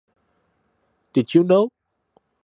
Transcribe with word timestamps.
Did 1.13 1.35
You 1.35 1.43
Know? 1.43 1.69